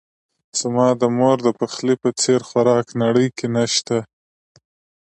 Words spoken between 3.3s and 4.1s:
کې نه شته